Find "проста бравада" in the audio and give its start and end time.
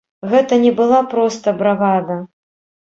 1.13-2.21